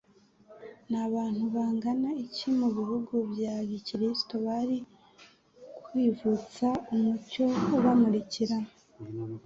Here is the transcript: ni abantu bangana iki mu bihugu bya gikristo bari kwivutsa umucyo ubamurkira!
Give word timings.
ni 0.89 0.97
abantu 1.07 1.43
bangana 1.55 2.09
iki 2.25 2.47
mu 2.57 2.67
bihugu 2.77 3.13
bya 3.31 3.55
gikristo 3.69 4.33
bari 4.45 4.77
kwivutsa 5.85 6.67
umucyo 6.93 7.45
ubamurkira! 7.75 8.57